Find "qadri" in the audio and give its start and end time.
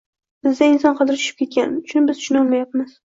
1.01-1.17